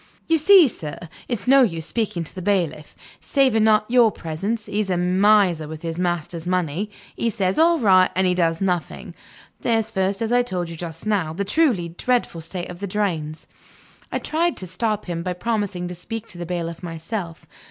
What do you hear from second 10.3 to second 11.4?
I told you just now,